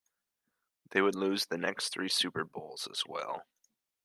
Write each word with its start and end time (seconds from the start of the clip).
They 0.89 0.99
would 1.03 1.13
lose 1.13 1.45
the 1.45 1.59
next 1.59 1.89
three 1.89 2.09
Super 2.09 2.43
Bowls 2.43 2.87
as 2.91 3.03
well. 3.05 3.43